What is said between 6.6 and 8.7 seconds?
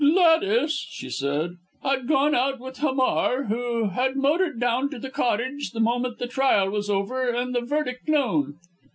was over and the verdict known."